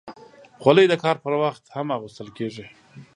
[0.61, 2.65] خولۍ د کار پر وخت هم اغوستل کېږي.